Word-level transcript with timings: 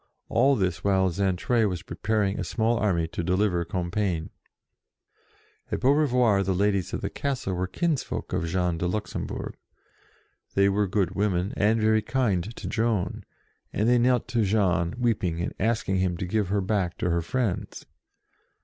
All 0.29 0.55
this 0.55 0.83
while 0.83 1.09
Xaintrailles 1.11 1.69
was 1.69 1.83
preparing 1.83 2.39
a 2.39 2.43
small 2.43 2.77
army 2.77 3.07
to 3.09 3.23
deliver 3.23 3.63
Compiegne. 3.63 4.31
At 5.71 5.79
Beaurevoir 5.81 6.43
the 6.43 6.55
ladies 6.55 6.91
of 6.91 7.01
the 7.01 7.09
castle 7.11 7.53
were 7.53 7.67
CAPTIVITY 7.67 7.87
95 7.87 7.89
kinsfolk 8.27 8.33
of 8.33 8.45
Jean 8.47 8.77
de 8.79 8.87
Luxembourg. 8.87 9.55
They 10.55 10.69
were 10.69 10.87
good 10.87 11.11
women, 11.11 11.53
and 11.55 11.79
very 11.79 12.01
kind 12.01 12.43
to 12.55 12.67
Joan, 12.67 13.25
and 13.71 13.87
they 13.87 13.99
knelt 13.99 14.27
to 14.29 14.43
Jean, 14.43 14.95
weeping, 14.97 15.39
and 15.39 15.53
asking 15.59 15.97
him 15.97 16.17
to 16.17 16.25
give 16.25 16.47
her 16.47 16.61
back 16.61 16.97
to 16.97 17.11
her 17.11 17.21
friends. 17.21 17.85